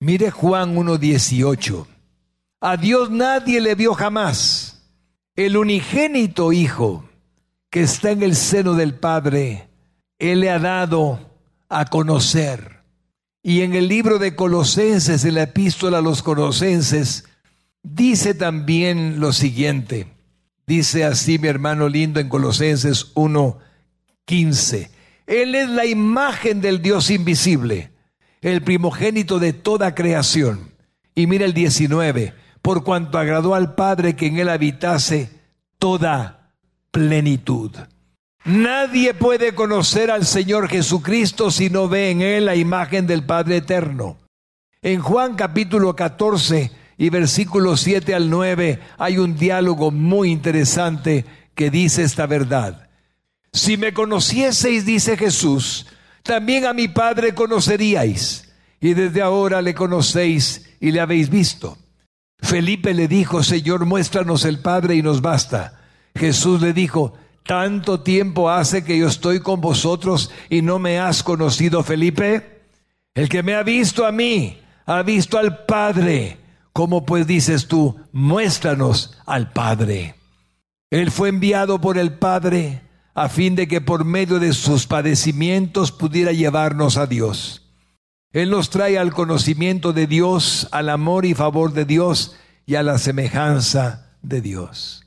[0.00, 1.86] Mire Juan 1.18.
[2.60, 4.82] A Dios nadie le vio jamás.
[5.36, 7.04] El unigénito Hijo
[7.70, 9.68] que está en el seno del Padre,
[10.22, 11.18] Él le ha dado
[11.68, 12.78] a conocer.
[13.42, 17.24] Y en el libro de Colosenses, en la epístola a los Colosenses,
[17.82, 20.06] dice también lo siguiente.
[20.64, 24.90] Dice así mi hermano lindo en Colosenses 1.15.
[25.26, 27.90] Él es la imagen del Dios invisible,
[28.42, 30.72] el primogénito de toda creación.
[31.16, 32.32] Y mira el 19,
[32.62, 35.30] por cuanto agradó al Padre que en él habitase
[35.80, 36.52] toda
[36.92, 37.72] plenitud.
[38.44, 43.58] Nadie puede conocer al Señor Jesucristo si no ve en él la imagen del Padre
[43.58, 44.18] eterno.
[44.82, 51.24] En Juan capítulo 14 y versículos 7 al 9 hay un diálogo muy interesante
[51.54, 52.90] que dice esta verdad.
[53.52, 55.86] Si me conocieseis, dice Jesús,
[56.24, 61.78] también a mi Padre conoceríais, y desde ahora le conocéis y le habéis visto.
[62.40, 65.80] Felipe le dijo, Señor, muéstranos el Padre y nos basta.
[66.16, 71.22] Jesús le dijo, ¿tanto tiempo hace que yo estoy con vosotros y no me has
[71.22, 72.62] conocido, Felipe?
[73.14, 76.38] El que me ha visto a mí, ha visto al Padre.
[76.72, 80.14] ¿Cómo pues dices tú, muéstranos al Padre?
[80.90, 82.82] Él fue enviado por el Padre
[83.14, 87.62] a fin de que por medio de sus padecimientos pudiera llevarnos a Dios.
[88.32, 92.82] Él nos trae al conocimiento de Dios, al amor y favor de Dios y a
[92.82, 95.06] la semejanza de Dios.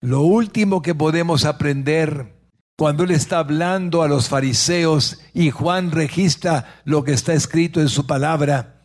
[0.00, 2.34] Lo último que podemos aprender
[2.80, 7.90] cuando Él está hablando a los fariseos y Juan registra lo que está escrito en
[7.90, 8.80] su palabra,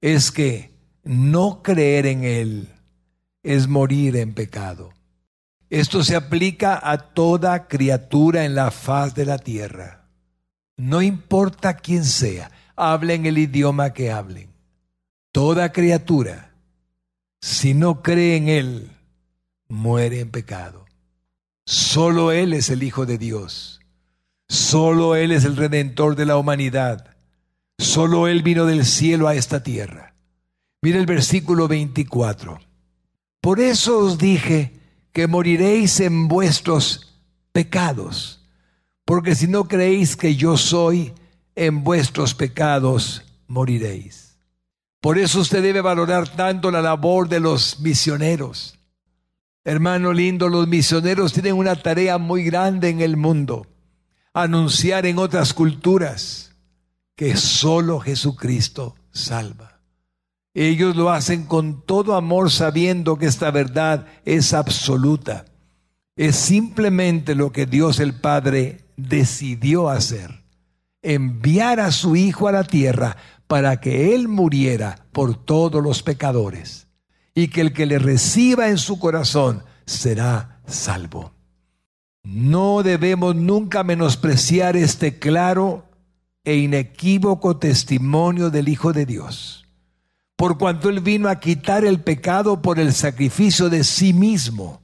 [0.00, 2.68] es que no creer en Él
[3.42, 4.92] es morir en pecado.
[5.68, 10.08] Esto se aplica a toda criatura en la faz de la tierra.
[10.76, 14.50] No importa quién sea, hablen el idioma que hablen.
[15.32, 16.54] Toda criatura,
[17.40, 18.93] si no cree en Él,
[19.74, 20.86] muere en pecado.
[21.66, 23.80] Solo Él es el Hijo de Dios.
[24.48, 27.16] Solo Él es el Redentor de la humanidad.
[27.78, 30.14] Solo Él vino del cielo a esta tierra.
[30.82, 32.60] Mira el versículo 24.
[33.40, 34.80] Por eso os dije,
[35.14, 37.20] que moriréis en vuestros
[37.52, 38.44] pecados,
[39.04, 41.14] porque si no creéis que yo soy,
[41.54, 44.36] en vuestros pecados moriréis.
[45.00, 48.76] Por eso usted debe valorar tanto la labor de los misioneros.
[49.66, 53.66] Hermano lindo, los misioneros tienen una tarea muy grande en el mundo,
[54.34, 56.54] anunciar en otras culturas
[57.16, 59.80] que solo Jesucristo salva.
[60.52, 65.46] Ellos lo hacen con todo amor sabiendo que esta verdad es absoluta.
[66.14, 70.44] Es simplemente lo que Dios el Padre decidió hacer.
[71.00, 76.84] Enviar a su Hijo a la tierra para que Él muriera por todos los pecadores
[77.34, 81.32] y que el que le reciba en su corazón será salvo.
[82.22, 85.84] No debemos nunca menospreciar este claro
[86.44, 89.64] e inequívoco testimonio del Hijo de Dios
[90.36, 94.82] por cuanto Él vino a quitar el pecado por el sacrificio de sí mismo.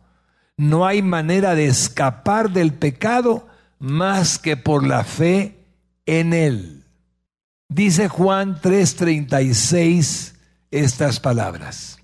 [0.56, 3.46] No hay manera de escapar del pecado
[3.78, 5.66] más que por la fe
[6.06, 6.84] en Él.
[7.68, 10.34] Dice Juan 3:36
[10.70, 11.98] estas palabras.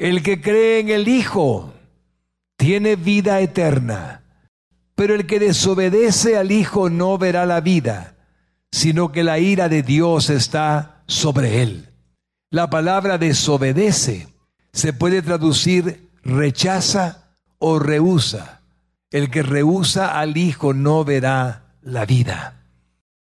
[0.00, 1.74] El que cree en el Hijo
[2.56, 4.22] tiene vida eterna,
[4.94, 8.16] pero el que desobedece al Hijo no verá la vida,
[8.72, 11.90] sino que la ira de Dios está sobre él.
[12.50, 14.28] La palabra desobedece
[14.72, 18.62] se puede traducir rechaza o rehúsa.
[19.10, 22.64] El que rehúsa al Hijo no verá la vida.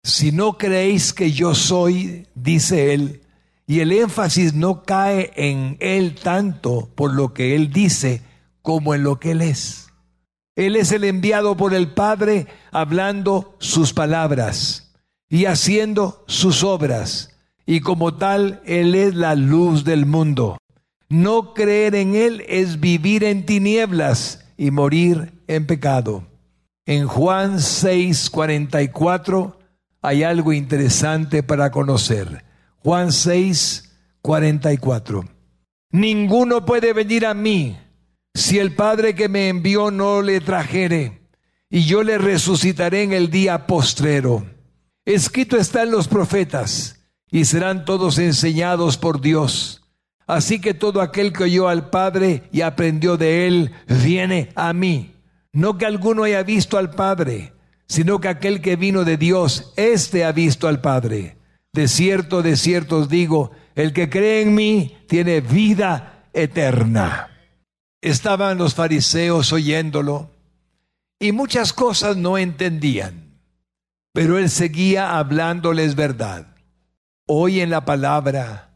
[0.01, 3.21] Si no creéis que yo soy, dice él,
[3.69, 8.23] y el énfasis no cae en él tanto por lo que él dice
[8.63, 9.89] como en lo que él es.
[10.55, 14.95] Él es el enviado por el Padre hablando sus palabras
[15.29, 20.57] y haciendo sus obras y como tal Él es la luz del mundo.
[21.07, 26.23] No creer en Él es vivir en tinieblas y morir en pecado.
[26.87, 29.59] En Juan 6, 44
[30.01, 32.48] hay algo interesante para conocer.
[32.81, 35.25] Juan 6, 44.
[35.91, 37.77] Ninguno puede venir a mí
[38.33, 41.27] si el Padre que me envió no le trajere,
[41.69, 44.45] y yo le resucitaré en el día postrero.
[45.03, 49.83] Escrito está en los profetas, y serán todos enseñados por Dios.
[50.25, 55.15] Así que todo aquel que oyó al Padre y aprendió de él, viene a mí.
[55.51, 57.53] No que alguno haya visto al Padre,
[57.87, 61.38] sino que aquel que vino de Dios, éste ha visto al Padre.
[61.73, 67.29] De cierto, de cierto os digo, el que cree en mí tiene vida eterna.
[68.01, 70.31] Estaban los fariseos oyéndolo
[71.19, 73.39] y muchas cosas no entendían,
[74.13, 76.55] pero él seguía hablándoles verdad.
[77.27, 78.71] Hoy en la palabra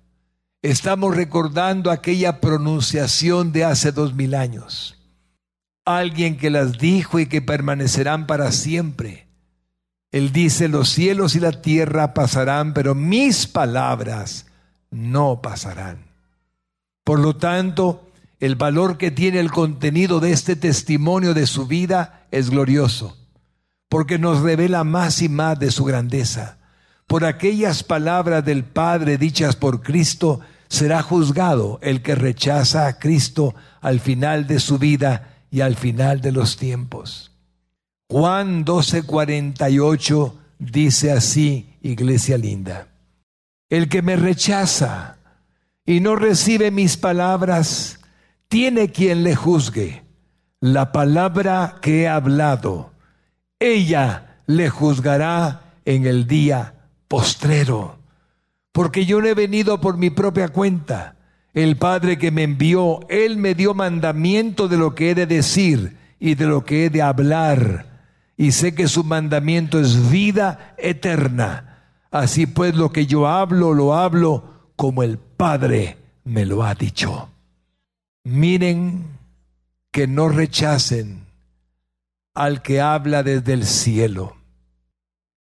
[0.61, 4.99] estamos recordando aquella pronunciación de hace dos mil años.
[5.85, 9.32] Alguien que las dijo y que permanecerán para siempre.
[10.13, 14.45] Él dice, los cielos y la tierra pasarán, pero mis palabras
[14.91, 16.05] no pasarán.
[17.03, 22.27] Por lo tanto, el valor que tiene el contenido de este testimonio de su vida
[22.29, 23.17] es glorioso,
[23.89, 26.59] porque nos revela más y más de su grandeza.
[27.07, 33.55] Por aquellas palabras del Padre dichas por Cristo, será juzgado el que rechaza a Cristo
[33.81, 37.32] al final de su vida y al final de los tiempos.
[38.13, 42.89] Juan 12:48 dice así, iglesia linda.
[43.71, 45.17] El que me rechaza
[45.83, 48.01] y no recibe mis palabras,
[48.49, 50.03] tiene quien le juzgue.
[50.59, 52.91] La palabra que he hablado,
[53.57, 56.75] ella le juzgará en el día
[57.07, 57.97] postrero.
[58.73, 61.15] Porque yo no he venido por mi propia cuenta.
[61.55, 65.97] El Padre que me envió, Él me dio mandamiento de lo que he de decir
[66.19, 67.92] y de lo que he de hablar.
[68.35, 71.73] Y sé que su mandamiento es vida eterna
[72.13, 77.31] Así pues lo que yo hablo, lo hablo como el Padre me lo ha dicho.
[78.23, 79.17] Miren
[79.91, 81.25] que no rechacen
[82.35, 84.37] al que habla desde el cielo,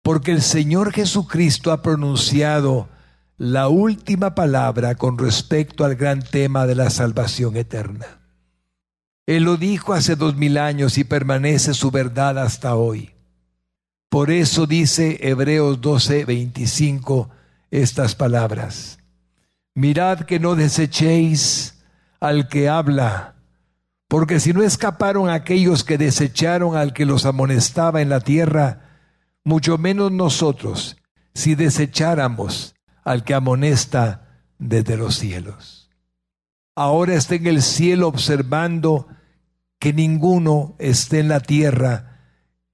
[0.03, 2.89] porque el Señor Jesucristo ha pronunciado
[3.37, 8.18] la última palabra con respecto al gran tema de la salvación eterna.
[9.29, 13.11] Él lo dijo hace dos mil años y permanece su verdad hasta hoy.
[14.09, 17.29] Por eso dice Hebreos 12, 25
[17.71, 19.01] estas palabras.
[19.75, 21.85] Mirad que no desechéis
[22.21, 23.35] al que habla,
[24.09, 28.97] porque si no escaparon aquellos que desecharon al que los amonestaba en la tierra,
[29.45, 30.97] mucho menos nosotros,
[31.35, 35.91] si desecháramos al que amonesta desde los cielos.
[36.75, 39.07] Ahora está en el cielo observando
[39.79, 42.09] que ninguno esté en la tierra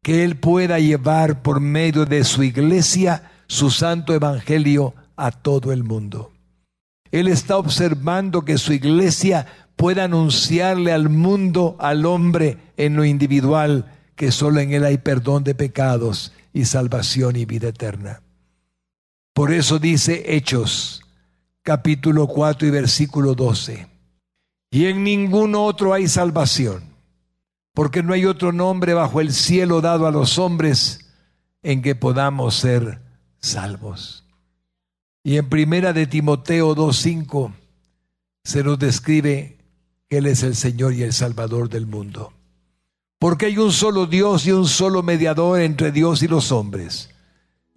[0.04, 5.82] que Él pueda llevar por medio de su iglesia su santo evangelio a todo el
[5.82, 6.30] mundo.
[7.10, 9.46] Él está observando que su iglesia
[9.76, 15.42] pueda anunciarle al mundo, al hombre en lo individual, que solo en Él hay perdón
[15.42, 18.20] de pecados y salvación y vida eterna.
[19.32, 21.02] Por eso dice Hechos,
[21.62, 23.88] capítulo 4 y versículo 12,
[24.70, 26.93] y en ningún otro hay salvación
[27.74, 31.10] porque no hay otro nombre bajo el cielo dado a los hombres
[31.62, 33.02] en que podamos ser
[33.40, 34.24] salvos.
[35.24, 37.52] Y en primera de Timoteo 2:5
[38.44, 39.58] se nos describe
[40.08, 42.32] que él es el Señor y el Salvador del mundo.
[43.18, 47.10] Porque hay un solo Dios y un solo mediador entre Dios y los hombres,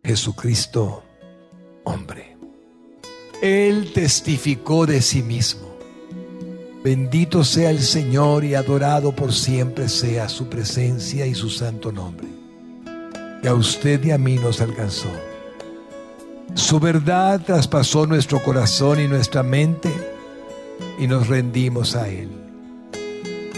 [0.04, 1.04] Jesucristo,
[1.86, 2.38] hombre.
[3.42, 5.67] Él testificó de sí mismo
[6.88, 12.30] Bendito sea el Señor y adorado por siempre sea su presencia y su santo nombre,
[13.42, 15.10] que a usted y a mí nos alcanzó.
[16.54, 19.92] Su verdad traspasó nuestro corazón y nuestra mente
[20.98, 22.30] y nos rendimos a Él.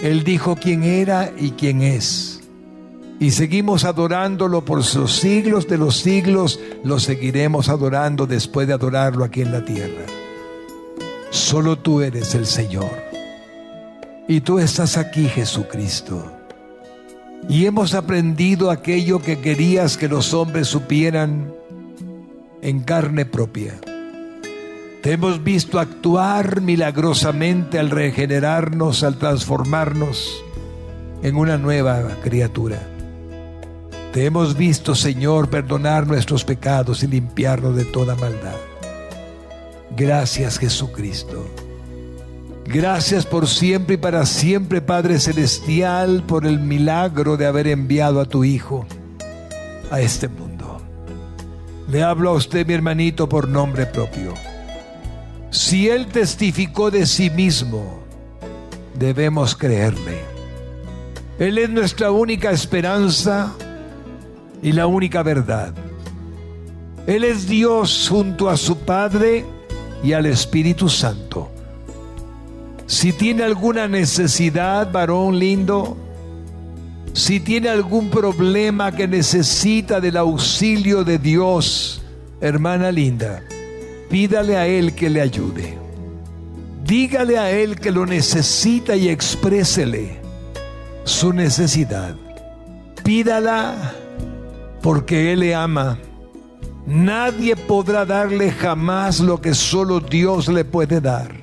[0.01, 2.39] Él dijo quién era y quién es.
[3.19, 9.23] Y seguimos adorándolo por los siglos de los siglos, lo seguiremos adorando después de adorarlo
[9.23, 10.07] aquí en la tierra.
[11.30, 13.09] Solo tú eres el Señor.
[14.30, 16.32] Y tú estás aquí, Jesucristo.
[17.49, 21.51] Y hemos aprendido aquello que querías que los hombres supieran
[22.61, 23.73] en carne propia.
[25.01, 30.43] Te hemos visto actuar milagrosamente al regenerarnos, al transformarnos
[31.23, 32.88] en una nueva criatura.
[34.13, 38.57] Te hemos visto, Señor, perdonar nuestros pecados y limpiarnos de toda maldad.
[39.97, 41.47] Gracias, Jesucristo.
[42.72, 48.26] Gracias por siempre y para siempre, Padre Celestial, por el milagro de haber enviado a
[48.26, 48.86] tu Hijo
[49.89, 50.80] a este mundo.
[51.89, 54.36] Le hablo a usted, mi hermanito, por nombre propio.
[55.49, 58.03] Si Él testificó de sí mismo,
[58.93, 60.20] debemos creerle.
[61.39, 63.51] Él es nuestra única esperanza
[64.61, 65.74] y la única verdad.
[67.07, 69.43] Él es Dios junto a su Padre
[70.03, 71.49] y al Espíritu Santo.
[72.90, 75.96] Si tiene alguna necesidad, varón lindo,
[77.14, 82.02] si tiene algún problema que necesita del auxilio de Dios,
[82.42, 83.44] hermana linda,
[84.10, 85.78] pídale a Él que le ayude.
[86.84, 90.20] Dígale a Él que lo necesita y exprésele
[91.04, 92.16] su necesidad.
[93.04, 93.94] Pídala
[94.82, 96.00] porque Él le ama.
[96.88, 101.39] Nadie podrá darle jamás lo que solo Dios le puede dar.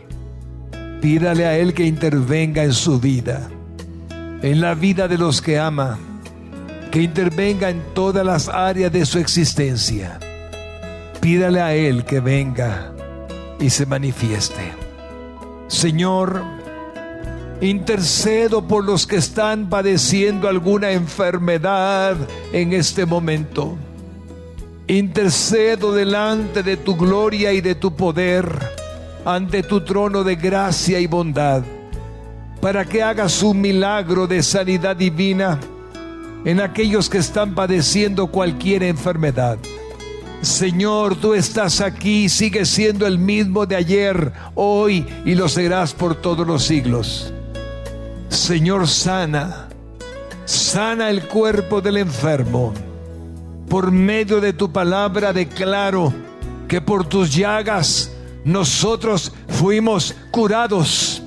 [1.00, 3.48] Pídale a Él que intervenga en su vida,
[4.42, 5.98] en la vida de los que ama,
[6.90, 10.18] que intervenga en todas las áreas de su existencia.
[11.20, 12.92] Pídale a Él que venga
[13.60, 14.72] y se manifieste.
[15.68, 16.42] Señor,
[17.60, 22.16] intercedo por los que están padeciendo alguna enfermedad
[22.52, 23.76] en este momento.
[24.86, 28.65] Intercedo delante de tu gloria y de tu poder
[29.26, 31.64] ante tu trono de gracia y bondad,
[32.60, 35.58] para que hagas un milagro de sanidad divina
[36.44, 39.58] en aquellos que están padeciendo cualquier enfermedad.
[40.42, 46.14] Señor, tú estás aquí, sigues siendo el mismo de ayer, hoy y lo serás por
[46.14, 47.34] todos los siglos.
[48.28, 49.66] Señor, sana,
[50.44, 52.72] sana el cuerpo del enfermo.
[53.68, 56.12] Por medio de tu palabra declaro
[56.68, 58.12] que por tus llagas
[58.46, 61.20] nosotros fuimos curados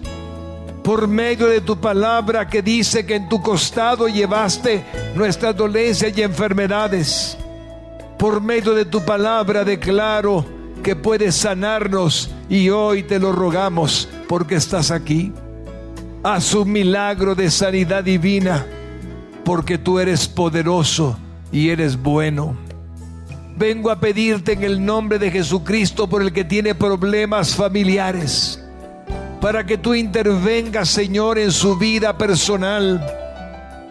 [0.86, 6.22] por medio de tu palabra que dice que en tu costado llevaste nuestras dolencias y
[6.22, 7.38] enfermedades.
[8.18, 10.46] Por medio de tu palabra declaro
[10.82, 15.34] que puedes sanarnos y hoy te lo rogamos porque estás aquí.
[16.24, 18.66] Haz un milagro de sanidad divina
[19.44, 21.18] porque tú eres poderoso
[21.52, 22.69] y eres bueno.
[23.58, 28.64] Vengo a pedirte en el nombre de Jesucristo por el que tiene problemas familiares,
[29.41, 33.06] para que tú intervengas, Señor, en su vida personal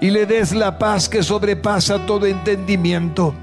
[0.00, 3.34] y le des la paz que sobrepasa todo entendimiento.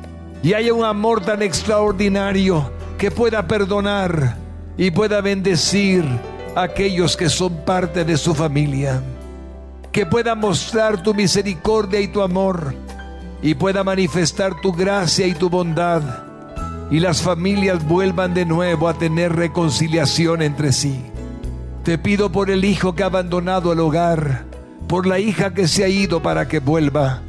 [0.41, 4.37] Y haya un amor tan extraordinario que pueda perdonar
[4.77, 6.05] y pueda bendecir
[6.55, 9.01] a aquellos que son parte de su familia,
[9.91, 12.73] que pueda mostrar tu misericordia y tu amor
[13.41, 16.25] y pueda manifestar tu gracia y tu bondad
[16.89, 20.99] y las familias vuelvan de nuevo a tener reconciliación entre sí.
[21.83, 24.45] Te pido por el hijo que ha abandonado el hogar,
[24.87, 27.21] por la hija que se ha ido para que vuelva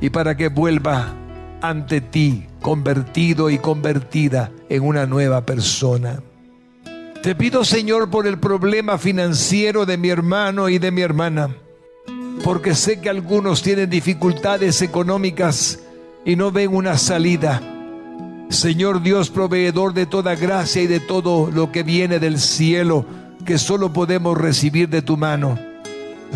[0.00, 1.14] y para que vuelva
[1.62, 6.20] ante ti convertido y convertida en una nueva persona.
[7.22, 11.50] Te pido Señor por el problema financiero de mi hermano y de mi hermana
[12.42, 15.80] porque sé que algunos tienen dificultades económicas
[16.24, 17.62] y no ven una salida.
[18.48, 23.04] Señor Dios, proveedor de toda gracia y de todo lo que viene del cielo,
[23.44, 25.58] que solo podemos recibir de tu mano.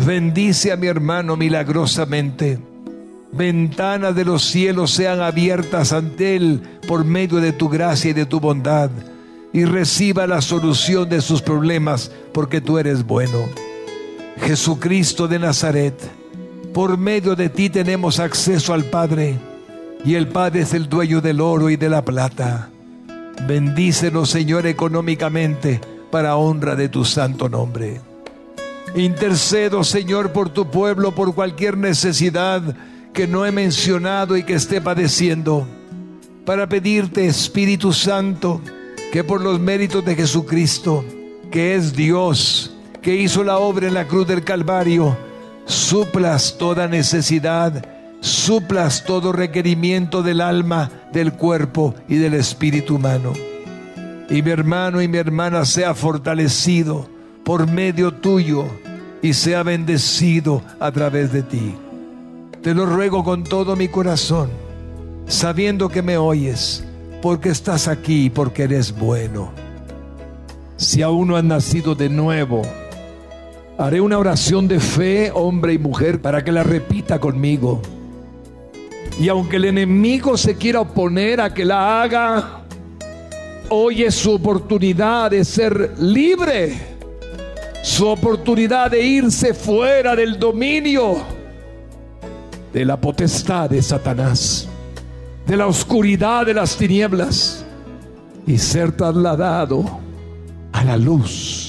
[0.05, 2.59] Bendice a mi hermano milagrosamente.
[3.31, 8.25] Ventanas de los cielos sean abiertas ante él por medio de tu gracia y de
[8.25, 8.89] tu bondad,
[9.53, 13.68] y reciba la solución de sus problemas, porque tú eres bueno.
[14.41, 15.95] Jesucristo de Nazaret,
[16.73, 19.37] por medio de ti tenemos acceso al Padre
[20.05, 22.69] y el Padre es el dueño del oro y de la plata.
[23.47, 25.81] Bendícenos, Señor, económicamente
[26.11, 28.01] para honra de tu santo nombre.
[28.95, 32.75] Intercedo, Señor, por tu pueblo, por cualquier necesidad
[33.13, 35.67] que no he mencionado y que esté padeciendo,
[36.45, 38.61] para pedirte, Espíritu Santo,
[39.11, 41.05] que por los méritos de Jesucristo,
[41.51, 45.17] que es Dios, que hizo la obra en la cruz del Calvario,
[45.65, 47.85] suplas toda necesidad,
[48.19, 53.33] suplas todo requerimiento del alma, del cuerpo y del espíritu humano.
[54.29, 57.07] Y mi hermano y mi hermana sea fortalecido
[57.43, 58.65] por medio tuyo
[59.21, 61.75] y sea bendecido a través de ti.
[62.61, 64.49] Te lo ruego con todo mi corazón,
[65.27, 66.83] sabiendo que me oyes,
[67.21, 69.51] porque estás aquí y porque eres bueno.
[70.75, 72.61] Si aún no has nacido de nuevo,
[73.79, 77.81] Haré una oración de fe, hombre y mujer, para que la repita conmigo.
[79.19, 82.61] Y aunque el enemigo se quiera oponer a que la haga,
[83.69, 86.99] hoy es su oportunidad de ser libre
[87.81, 91.17] su oportunidad de irse fuera del dominio
[92.73, 94.67] de la potestad de Satanás,
[95.47, 97.65] de la oscuridad de las tinieblas
[98.45, 99.83] y ser trasladado
[100.71, 101.68] a la luz,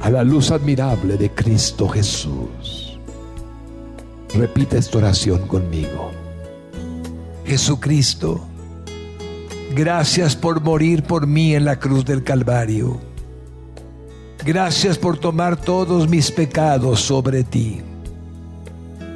[0.00, 2.98] a la luz admirable de Cristo Jesús.
[4.34, 6.10] Repita esta oración conmigo.
[7.44, 8.40] Jesucristo,
[9.74, 13.00] gracias por morir por mí en la cruz del Calvario.
[14.44, 17.80] Gracias por tomar todos mis pecados sobre ti.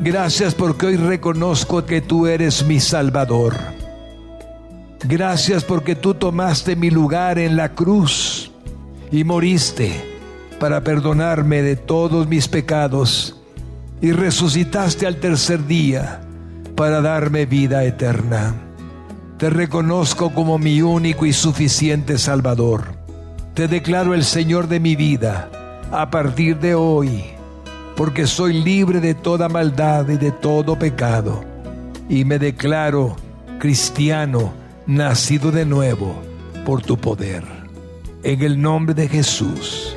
[0.01, 3.55] Gracias porque hoy reconozco que tú eres mi Salvador.
[5.05, 8.51] Gracias porque tú tomaste mi lugar en la cruz
[9.11, 10.12] y moriste
[10.63, 13.37] para perdonarme de todos mis pecados
[14.01, 16.21] y resucitaste al tercer día
[16.77, 18.55] para darme vida eterna.
[19.39, 22.95] Te reconozco como mi único y suficiente Salvador.
[23.55, 25.51] Te declaro el Señor de mi vida
[25.91, 27.25] a partir de hoy
[27.97, 31.43] porque soy libre de toda maldad y de todo pecado,
[32.09, 33.17] y me declaro
[33.59, 34.53] cristiano,
[34.87, 36.15] nacido de nuevo
[36.65, 37.43] por tu poder.
[38.23, 39.97] En el nombre de Jesús.